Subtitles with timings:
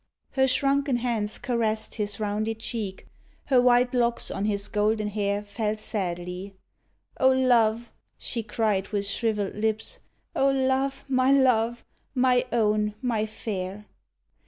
[0.31, 3.05] Her shrunken hands caressed his rounded cheek,
[3.45, 6.55] Her white locks on his golden hair Fell sadly.
[7.19, 9.99] "O love!" she cried with shriveled lips,
[10.35, 11.85] "O love, my love,
[12.15, 13.85] my own, my fair!